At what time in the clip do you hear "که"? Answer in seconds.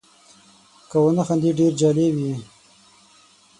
0.89-0.97